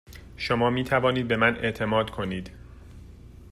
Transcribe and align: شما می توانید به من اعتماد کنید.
شما 0.37 0.69
می 0.69 0.83
توانید 0.83 1.27
به 1.27 1.37
من 1.37 1.55
اعتماد 1.55 2.09
کنید. 2.09 2.51